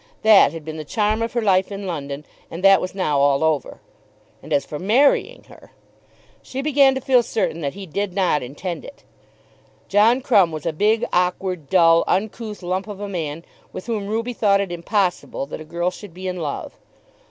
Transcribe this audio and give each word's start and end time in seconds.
That 0.23 0.51
had 0.51 0.65
been 0.65 0.77
the 0.77 0.83
charm 0.83 1.21
of 1.21 1.33
her 1.33 1.43
life 1.43 1.71
in 1.71 1.85
London, 1.85 2.25
and 2.49 2.63
that 2.63 2.81
was 2.81 2.95
now 2.95 3.19
all 3.19 3.43
over. 3.43 3.79
And 4.41 4.51
as 4.51 4.65
for 4.65 4.79
marrying 4.79 5.43
her, 5.43 5.73
she 6.41 6.63
began 6.63 6.95
to 6.95 7.01
feel 7.01 7.21
certain 7.21 7.61
that 7.61 7.75
he 7.75 7.85
did 7.85 8.11
not 8.15 8.41
intend 8.41 8.83
it. 8.83 9.03
John 9.87 10.21
Crumb 10.21 10.51
was 10.51 10.65
a 10.65 10.73
big, 10.73 11.05
awkward, 11.13 11.69
dull, 11.69 12.03
uncouth 12.07 12.63
lump 12.63 12.87
of 12.87 12.99
a 12.99 13.07
man, 13.07 13.45
with 13.71 13.85
whom 13.85 14.07
Ruby 14.07 14.33
thought 14.33 14.59
it 14.59 14.71
impossible 14.71 15.45
that 15.45 15.61
a 15.61 15.63
girl 15.63 15.91
should 15.91 16.15
be 16.15 16.27
in 16.27 16.37
love. 16.37 16.73